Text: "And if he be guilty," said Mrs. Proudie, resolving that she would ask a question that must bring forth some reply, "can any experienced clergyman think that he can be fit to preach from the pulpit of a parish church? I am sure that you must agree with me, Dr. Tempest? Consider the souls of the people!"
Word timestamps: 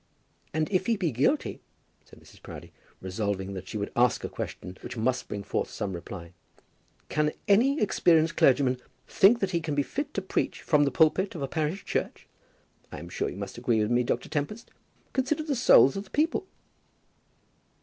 "And 0.51 0.67
if 0.71 0.87
he 0.87 0.97
be 0.97 1.11
guilty," 1.11 1.61
said 2.05 2.19
Mrs. 2.19 2.41
Proudie, 2.41 2.73
resolving 3.01 3.53
that 3.53 3.67
she 3.67 3.77
would 3.77 3.91
ask 3.95 4.23
a 4.23 4.29
question 4.29 4.75
that 4.81 4.97
must 4.97 5.27
bring 5.27 5.43
forth 5.43 5.69
some 5.69 5.93
reply, 5.93 6.33
"can 7.07 7.33
any 7.47 7.79
experienced 7.79 8.35
clergyman 8.35 8.81
think 9.07 9.41
that 9.41 9.51
he 9.51 9.61
can 9.61 9.75
be 9.75 9.83
fit 9.83 10.11
to 10.15 10.21
preach 10.23 10.63
from 10.63 10.85
the 10.85 10.89
pulpit 10.91 11.35
of 11.35 11.43
a 11.43 11.47
parish 11.47 11.85
church? 11.85 12.25
I 12.91 12.97
am 12.97 13.09
sure 13.09 13.27
that 13.27 13.33
you 13.35 13.39
must 13.39 13.59
agree 13.59 13.79
with 13.79 13.91
me, 13.91 14.01
Dr. 14.01 14.27
Tempest? 14.27 14.71
Consider 15.13 15.43
the 15.43 15.55
souls 15.55 15.95
of 15.95 16.05
the 16.05 16.09
people!" 16.09 16.47